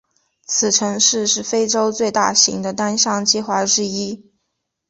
[0.47, 4.31] 此城市是非洲最大型的单项计划之一。